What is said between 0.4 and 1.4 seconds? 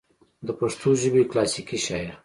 دَپښتو ژبې